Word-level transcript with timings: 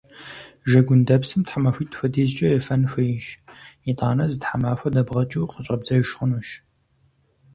Жэгундэпсым 0.69 1.41
тхьэмахуитӀ 1.47 1.95
хуэдизкӀэ 1.97 2.47
ефэн 2.57 2.83
хуейщ. 2.91 3.25
ИтӀанэ 3.89 4.25
зы 4.31 4.37
тхьэмахуэ 4.41 4.89
дэбгъэкӀыу 4.93 5.49
къыщӀэбдзэж 5.51 6.05
хъунущ. 6.15 6.49